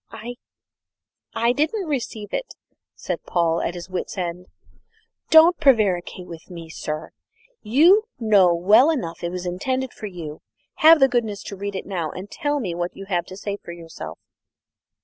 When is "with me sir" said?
6.25-7.11